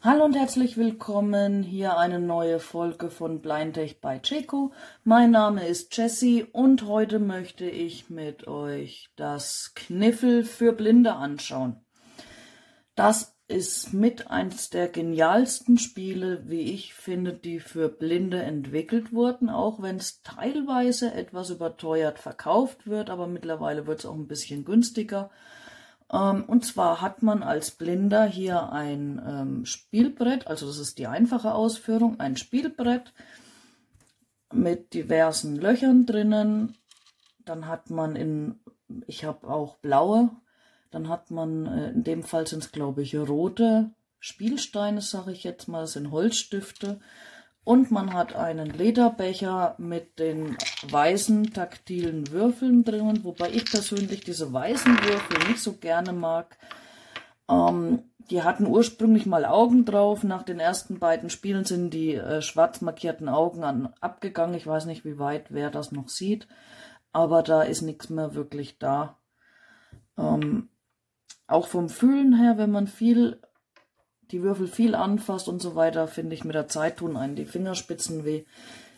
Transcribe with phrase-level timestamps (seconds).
[0.00, 1.64] Hallo und herzlich willkommen.
[1.64, 4.70] Hier eine neue Folge von Blindtech bei Checo.
[5.02, 11.84] Mein Name ist Jessie und heute möchte ich mit euch das Kniffel für Blinde anschauen.
[12.94, 19.48] Das ist mit eins der genialsten Spiele, wie ich finde, die für Blinde entwickelt wurden,
[19.50, 24.64] auch wenn es teilweise etwas überteuert verkauft wird, aber mittlerweile wird es auch ein bisschen
[24.64, 25.30] günstiger.
[26.12, 31.06] Ähm, und zwar hat man als Blinder hier ein ähm, Spielbrett, also das ist die
[31.06, 33.12] einfache Ausführung, ein Spielbrett
[34.52, 36.76] mit diversen Löchern drinnen.
[37.44, 38.60] Dann hat man in,
[39.06, 40.30] ich habe auch blaue,
[40.90, 45.44] dann hat man, äh, in dem Fall sind es glaube ich rote Spielsteine, sage ich
[45.44, 47.00] jetzt mal, das sind Holzstifte.
[47.68, 50.56] Und man hat einen Lederbecher mit den
[50.88, 56.56] weißen taktilen Würfeln drinnen, wobei ich persönlich diese weißen Würfel nicht so gerne mag.
[57.46, 60.24] Ähm, die hatten ursprünglich mal Augen drauf.
[60.24, 64.54] Nach den ersten beiden Spielen sind die äh, schwarz markierten Augen an, abgegangen.
[64.56, 66.48] Ich weiß nicht, wie weit wer das noch sieht.
[67.12, 69.18] Aber da ist nichts mehr wirklich da.
[70.16, 70.70] Ähm,
[71.46, 73.42] auch vom Fühlen her, wenn man viel
[74.30, 77.46] die Würfel viel anfasst und so weiter, finde ich mit der Zeit tun einen die
[77.46, 78.44] Fingerspitzen weh.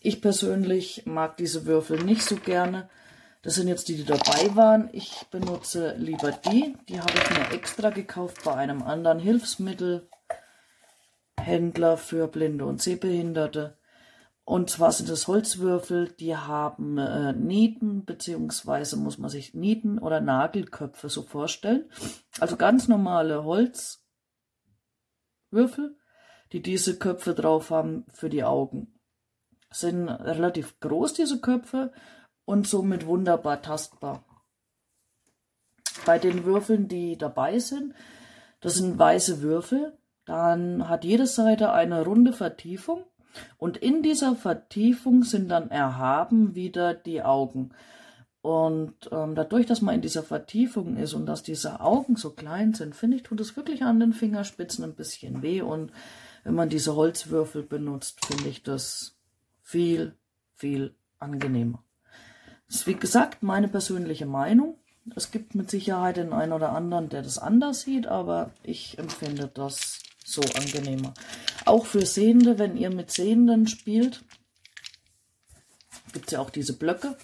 [0.00, 2.88] Ich persönlich mag diese Würfel nicht so gerne.
[3.42, 4.88] Das sind jetzt die, die dabei waren.
[4.92, 6.76] Ich benutze lieber die.
[6.88, 13.78] Die habe ich mir extra gekauft bei einem anderen Hilfsmittelhändler für Blinde und Sehbehinderte.
[14.44, 20.20] Und zwar sind es Holzwürfel, die haben äh, Nieten, beziehungsweise muss man sich Nieten oder
[20.20, 21.90] Nagelköpfe so vorstellen.
[22.38, 24.05] Also ganz normale Holz.
[25.56, 25.96] Würfel,
[26.52, 28.94] die diese Köpfe drauf haben für die Augen.
[29.72, 31.92] Sind relativ groß, diese Köpfe,
[32.44, 34.24] und somit wunderbar tastbar.
[36.06, 37.94] Bei den Würfeln, die dabei sind,
[38.60, 43.04] das sind weiße Würfel, dann hat jede Seite eine runde Vertiefung
[43.58, 47.72] und in dieser Vertiefung sind dann erhaben wieder die Augen.
[48.46, 52.74] Und ähm, dadurch, dass man in dieser Vertiefung ist und dass diese Augen so klein
[52.74, 55.62] sind, finde ich, tut es wirklich an den Fingerspitzen ein bisschen weh.
[55.62, 55.90] Und
[56.44, 59.16] wenn man diese Holzwürfel benutzt, finde ich das
[59.64, 60.14] viel,
[60.54, 61.82] viel angenehmer.
[62.68, 64.78] Das ist wie gesagt meine persönliche Meinung.
[65.16, 69.50] Es gibt mit Sicherheit den einen oder anderen, der das anders sieht, aber ich empfinde
[69.52, 71.14] das so angenehmer.
[71.64, 74.22] Auch für Sehende, wenn ihr mit Sehenden spielt,
[76.12, 77.16] gibt es ja auch diese Blöcke.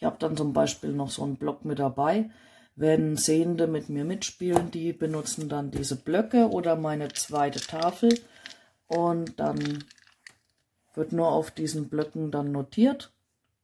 [0.00, 2.30] Ich habe dann zum Beispiel noch so einen Block mit dabei.
[2.74, 8.18] Wenn Sehende mit mir mitspielen, die benutzen dann diese Blöcke oder meine zweite Tafel.
[8.86, 9.84] Und dann
[10.94, 13.12] wird nur auf diesen Blöcken dann notiert,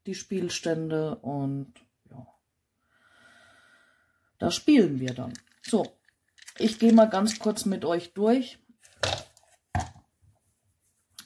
[0.05, 1.17] die Spielstände.
[1.17, 1.73] Und
[2.11, 2.27] ja,
[4.39, 5.33] da spielen wir dann.
[5.63, 5.87] So,
[6.59, 8.59] ich gehe mal ganz kurz mit euch durch,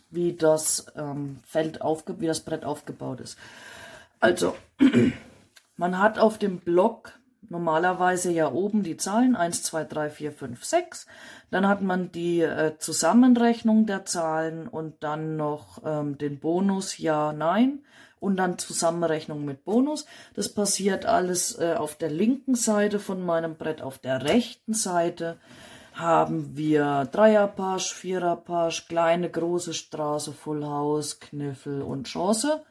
[0.09, 3.37] wie das ähm, Feld aufge wie das Brett aufgebaut ist.
[4.21, 4.55] Also,
[5.77, 10.65] man hat auf dem Block normalerweise ja oben die Zahlen 1, 2, 3, 4, 5,
[10.65, 11.07] 6.
[11.51, 17.33] Dann hat man die äh, Zusammenrechnung der Zahlen und dann noch ähm, den Bonus Ja,
[17.33, 17.81] Nein
[18.21, 20.07] und dann Zusammenrechnung mit Bonus.
[20.35, 23.83] Das passiert alles äh, auf der linken Seite von meinem Brett.
[23.83, 25.39] Auf der rechten Seite
[25.95, 32.63] haben wir Dreierpasch, Viererpasch, kleine, große Straße, Full House, Kniffel und Chance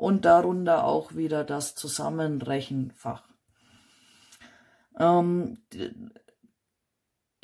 [0.00, 3.22] und darunter auch wieder das Zusammenrechenfach.
[4.98, 5.58] Ähm,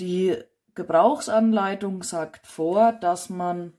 [0.01, 0.37] die
[0.75, 3.75] Gebrauchsanleitung sagt vor, dass man,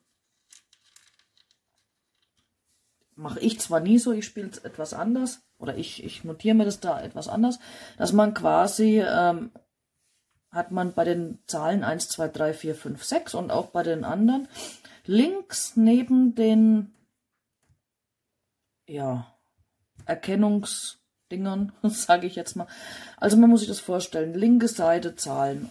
[3.15, 6.65] mache ich zwar nie so, ich spiele es etwas anders, oder ich, ich notiere mir
[6.65, 7.57] das da etwas anders,
[7.97, 9.51] dass man quasi, ähm,
[10.51, 14.03] hat man bei den Zahlen 1, 2, 3, 4, 5, 6 und auch bei den
[14.03, 14.47] anderen
[15.05, 16.93] links neben den
[18.87, 19.27] ja,
[20.05, 22.67] Erkennungsdingern, sage ich jetzt mal.
[23.17, 24.33] Also man muss sich das vorstellen.
[24.33, 25.69] Linke Seite Zahlen.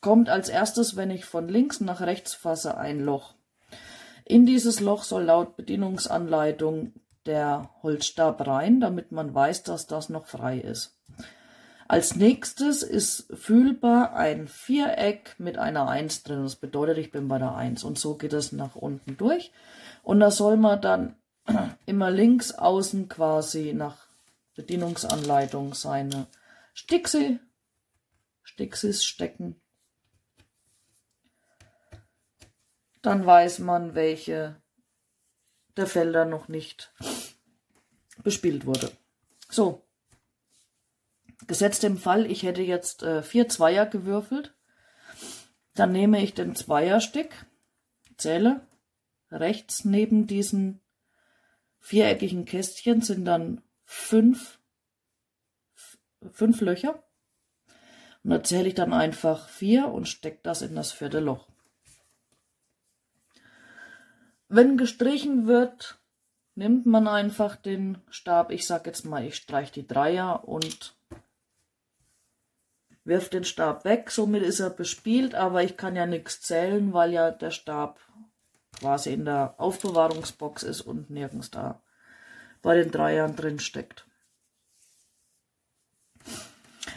[0.00, 3.34] Kommt als erstes, wenn ich von links nach rechts fasse, ein Loch.
[4.24, 6.92] In dieses Loch soll laut Bedienungsanleitung
[7.24, 10.98] der Holzstab rein, damit man weiß, dass das noch frei ist.
[11.86, 16.42] Als nächstes ist fühlbar ein Viereck mit einer 1 drin.
[16.42, 17.84] Das bedeutet, ich bin bei der 1.
[17.84, 19.52] Und so geht es nach unten durch.
[20.02, 21.16] Und da soll man dann
[21.86, 24.06] immer links außen quasi nach
[24.54, 26.26] Bedienungsanleitung seine
[26.74, 27.38] Stixi,
[28.42, 29.60] Stixis stecken.
[33.00, 34.60] Dann weiß man, welche
[35.76, 36.92] der Felder noch nicht
[38.22, 38.92] bespielt wurde.
[39.48, 39.82] So,
[41.46, 44.54] gesetzt im Fall, ich hätte jetzt äh, vier Zweier gewürfelt,
[45.74, 47.46] Dann nehme ich den Zweierstick,
[48.18, 48.60] zähle,
[49.30, 50.81] rechts neben diesen
[51.82, 54.58] viereckigen Kästchen sind dann fünf,
[56.30, 57.02] fünf Löcher.
[58.24, 61.48] Und da zähle ich dann einfach vier und stecke das in das vierte Loch.
[64.48, 65.98] Wenn gestrichen wird,
[66.54, 70.94] nimmt man einfach den Stab, ich sag jetzt mal, ich streiche die Dreier und
[73.04, 74.10] wirft den Stab weg.
[74.10, 77.98] Somit ist er bespielt, aber ich kann ja nichts zählen, weil ja der Stab
[78.78, 81.82] quasi in der Aufbewahrungsbox ist und nirgends da
[82.62, 84.06] bei den Dreiern drin steckt.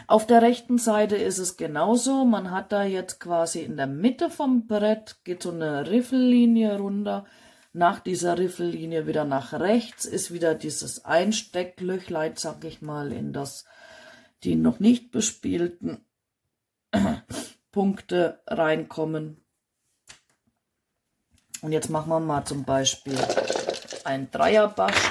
[0.08, 2.24] Auf der rechten Seite ist es genauso.
[2.24, 7.26] Man hat da jetzt quasi in der Mitte vom Brett geht so eine Riffellinie runter.
[7.72, 13.64] Nach dieser Riffellinie wieder nach rechts ist wieder dieses Einstecklöchlein, sag ich mal, in das
[14.44, 16.04] die noch nicht bespielten
[17.72, 19.44] Punkte reinkommen.
[21.62, 23.18] Und jetzt machen wir mal zum Beispiel
[24.04, 25.10] ein Dreierbasch.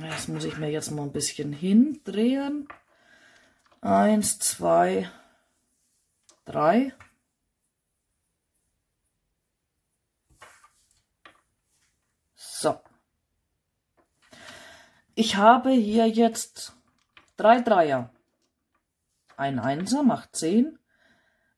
[0.00, 2.68] Das muss ich mir jetzt mal ein bisschen hindrehen.
[3.80, 5.10] Eins, zwei,
[6.44, 6.92] drei.
[12.34, 12.80] So.
[15.14, 16.74] Ich habe hier jetzt
[17.36, 18.10] drei Dreier.
[19.36, 20.78] Ein Einser macht 10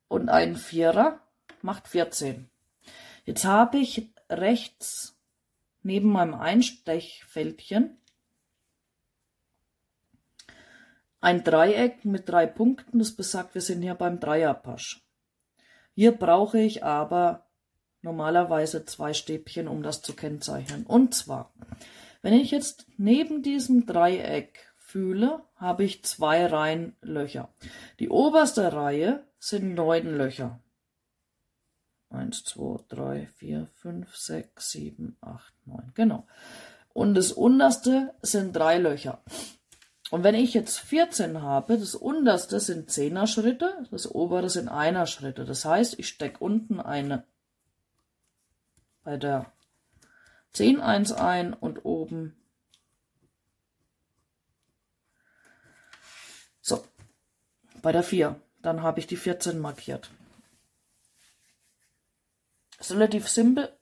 [0.07, 1.21] und ein Vierer
[1.63, 2.49] macht 14.
[3.25, 5.17] Jetzt habe ich rechts
[5.83, 7.99] neben meinem Einstechfältchen
[11.23, 15.07] ein Dreieck mit drei Punkten, das besagt, wir sind hier beim Dreierpasch.
[15.95, 17.47] Hier brauche ich aber
[18.03, 20.85] normalerweise zwei Stäbchen, um das zu kennzeichnen.
[20.85, 21.55] Und zwar,
[22.23, 27.55] wenn ich jetzt neben diesem Dreieck fühle, habe ich zwei Reihen Löcher.
[28.01, 30.59] Die oberste Reihe sind neun Löcher.
[32.13, 35.93] Eins, zwei, drei, vier, fünf, sechs, sieben, acht, neun.
[35.95, 36.27] Genau.
[36.93, 39.23] Und das unterste sind drei Löcher.
[40.11, 45.07] Und wenn ich jetzt 14 habe, das unterste sind 10er Schritte, das obere sind einer
[45.07, 45.47] Schritte.
[45.47, 47.25] Das heißt, ich stecke unten eine
[49.05, 49.51] bei der
[50.53, 52.37] 10 1 ein und oben
[56.63, 56.85] So,
[57.83, 58.41] bei der 4.
[58.63, 60.11] Dann habe ich die 14 markiert.
[62.83, 63.79] Ist relativ simpel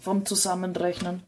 [0.00, 1.24] vom Zusammenrechnen.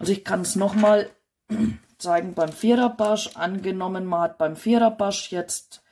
[0.00, 1.08] Also ich kann es nochmal
[1.98, 3.36] zeigen beim Viererbasch.
[3.36, 5.84] Angenommen, man hat beim Viererbasch jetzt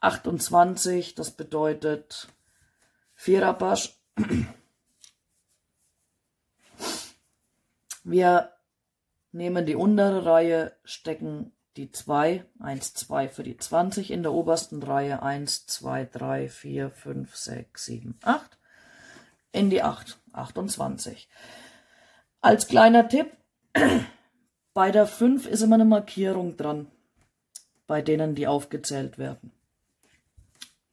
[0.00, 2.28] 28, das bedeutet
[3.14, 4.00] Viererbasch.
[8.04, 8.54] Wir
[9.32, 14.82] nehmen die untere Reihe, stecken die 2, 1, 2 für die 20 in der obersten
[14.82, 18.59] Reihe, 1, 2, 3, 4, 5, 6, 7, 8,
[19.52, 21.28] in die 8, 28.
[22.40, 23.36] Als kleiner Tipp,
[24.74, 26.90] bei der 5 ist immer eine Markierung dran,
[27.86, 29.52] bei denen die aufgezählt werden.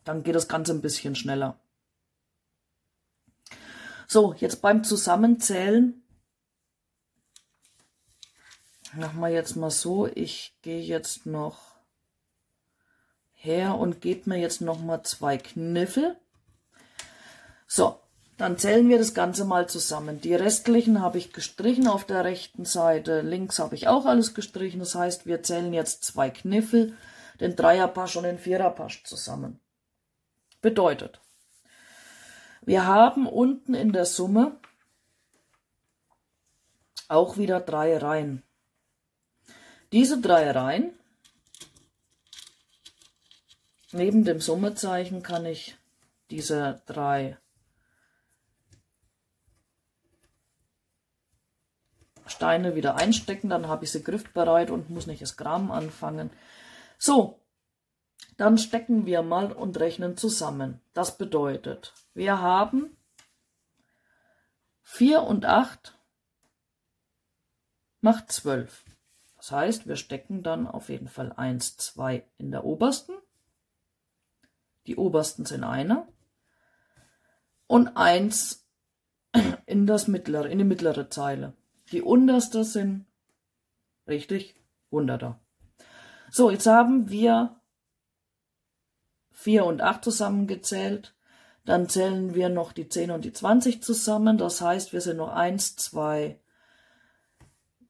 [0.03, 1.59] Dann geht das Ganze ein bisschen schneller.
[4.07, 6.01] So, jetzt beim Zusammenzählen
[8.93, 11.75] machen wir jetzt mal so, ich gehe jetzt noch
[13.33, 16.17] her und gebe mir jetzt noch mal zwei Kniffel.
[17.67, 17.99] So,
[18.37, 20.21] dann zählen wir das Ganze mal zusammen.
[20.21, 23.21] Die restlichen habe ich gestrichen auf der rechten Seite.
[23.21, 24.79] Links habe ich auch alles gestrichen.
[24.79, 26.95] Das heißt, wir zählen jetzt zwei Kniffel,
[27.39, 29.59] den Dreierpasch und den Viererpasch zusammen.
[30.61, 31.19] Bedeutet,
[32.61, 34.59] wir haben unten in der Summe
[37.07, 38.43] auch wieder drei Reihen.
[39.91, 40.91] Diese drei Reihen,
[43.91, 45.77] neben dem Summezeichen kann ich
[46.29, 47.37] diese drei
[52.37, 56.29] Steine wieder einstecken, dann habe ich sie griffbereit und muss nicht das Gramm anfangen.
[56.99, 57.39] So,
[58.37, 60.79] dann stecken wir mal und rechnen zusammen.
[60.93, 62.95] Das bedeutet, wir haben
[64.83, 65.97] 4 und 8
[68.01, 68.85] macht 12.
[69.37, 73.15] Das heißt, wir stecken dann auf jeden Fall 1, 2 in der obersten.
[74.85, 76.07] Die obersten sind einer.
[77.65, 78.63] Und 1
[79.65, 81.56] in, das mittlere, in die mittlere Zeile.
[81.91, 83.05] Die unterste sind,
[84.07, 84.55] richtig,
[84.91, 85.39] Hunderter.
[86.31, 87.61] So, jetzt haben wir
[89.31, 91.15] 4 und 8 zusammengezählt.
[91.63, 94.37] Dann zählen wir noch die 10 und die 20 zusammen.
[94.37, 96.39] Das heißt, wir sind noch 1, 2,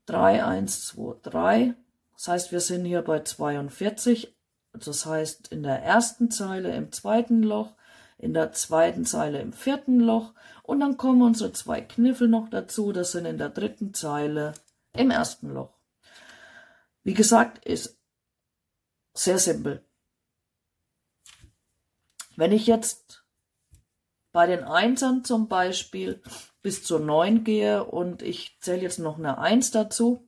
[0.05, 1.73] 3, 1, 2, 3.
[2.13, 4.35] Das heißt, wir sind hier bei 42.
[4.73, 7.76] das heißt in der ersten Zeile im zweiten Loch,
[8.17, 10.33] in der zweiten Zeile im vierten Loch
[10.63, 14.53] und dann kommen unsere zwei Kniffel noch dazu, das sind in der dritten Zeile
[14.93, 15.77] im ersten Loch.
[17.03, 17.97] Wie gesagt, ist
[19.13, 19.83] sehr simpel.
[22.35, 23.23] Wenn ich jetzt
[24.31, 26.21] bei den Einsern zum Beispiel
[26.61, 30.27] bis zur 9 gehe und ich zähle jetzt noch eine 1 dazu,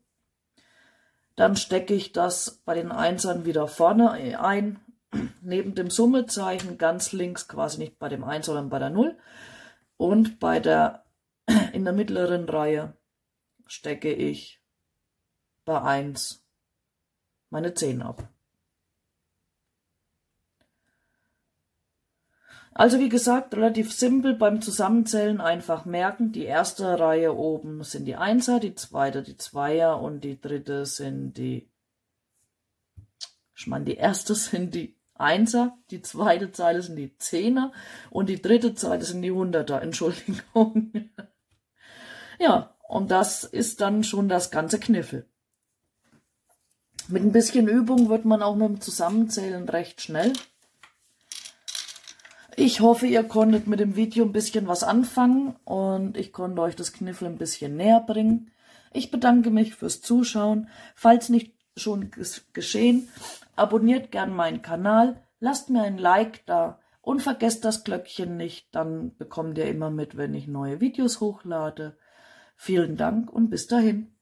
[1.36, 4.80] dann stecke ich das bei den Einsern wieder vorne ein,
[5.42, 9.18] neben dem Summezeichen ganz links, quasi nicht bei dem 1, sondern bei der 0.
[9.98, 11.04] Und bei der,
[11.74, 12.94] in der mittleren Reihe
[13.66, 14.62] stecke ich
[15.66, 16.44] bei 1
[17.50, 18.28] meine 10 ab.
[22.74, 28.16] Also wie gesagt, relativ simpel beim Zusammenzählen einfach merken, die erste Reihe oben sind die
[28.16, 31.68] Einser, die zweite die Zweier und die dritte sind die,
[33.56, 37.72] ich meine, die erste sind die Einser, die zweite Zeile sind die Zehner
[38.10, 41.12] und die dritte Zeile sind die Hunderter, Entschuldigung.
[42.40, 45.28] ja, und das ist dann schon das ganze Kniffel.
[47.08, 50.34] Mit ein bisschen Übung wird man auch mit dem Zusammenzählen recht schnell.
[52.56, 56.76] Ich hoffe, ihr konntet mit dem Video ein bisschen was anfangen und ich konnte euch
[56.76, 58.52] das Kniffel ein bisschen näher bringen.
[58.94, 60.70] Ich bedanke mich fürs Zuschauen.
[60.94, 62.12] Falls nicht schon
[62.54, 63.08] geschehen,
[63.60, 69.16] abonniert gern meinen Kanal, lasst mir ein Like da und vergesst das Glöckchen nicht, dann
[69.18, 71.98] bekommt ihr immer mit, wenn ich neue Videos hochlade.
[72.56, 74.14] Vielen Dank und bis dahin.